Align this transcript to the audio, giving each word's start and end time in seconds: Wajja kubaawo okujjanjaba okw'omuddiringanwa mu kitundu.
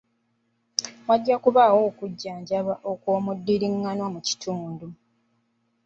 Wajja 1.07 1.35
kubaawo 1.43 1.79
okujjanjaba 1.89 2.73
okw'omuddiringanwa 2.91 4.07
mu 4.13 4.19
kitundu. 4.27 4.87